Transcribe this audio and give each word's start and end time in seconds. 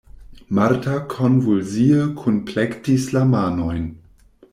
Marta 0.59 0.95
konvulsie 1.15 1.99
kunplektis 2.21 3.05
la 3.17 3.23
manojn. 3.35 3.85